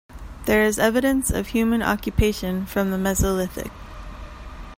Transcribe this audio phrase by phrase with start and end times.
[0.45, 3.69] There is evidence of human occupation from the Mesolithic.